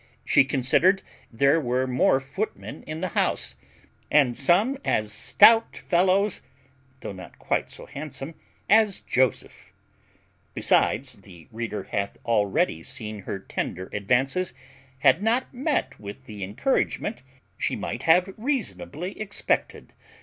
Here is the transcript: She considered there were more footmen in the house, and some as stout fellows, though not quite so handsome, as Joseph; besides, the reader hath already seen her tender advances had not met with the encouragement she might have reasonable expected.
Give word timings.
She 0.25 0.45
considered 0.45 1.03
there 1.31 1.61
were 1.61 1.85
more 1.85 2.19
footmen 2.19 2.81
in 2.87 3.01
the 3.01 3.09
house, 3.09 3.53
and 4.09 4.35
some 4.35 4.79
as 4.83 5.13
stout 5.13 5.77
fellows, 5.77 6.41
though 7.01 7.11
not 7.11 7.37
quite 7.37 7.69
so 7.69 7.85
handsome, 7.85 8.33
as 8.67 8.99
Joseph; 9.01 9.71
besides, 10.55 11.17
the 11.21 11.47
reader 11.51 11.83
hath 11.83 12.17
already 12.25 12.81
seen 12.81 13.19
her 13.19 13.37
tender 13.37 13.91
advances 13.93 14.55
had 15.01 15.21
not 15.21 15.53
met 15.53 15.99
with 15.99 16.25
the 16.25 16.43
encouragement 16.43 17.21
she 17.55 17.75
might 17.75 18.01
have 18.01 18.33
reasonable 18.37 19.03
expected. 19.03 19.93